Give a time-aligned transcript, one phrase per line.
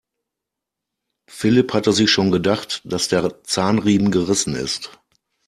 [1.29, 4.99] Philipp hatte sich schon gedacht, dass der Zahnriemen gerissen ist.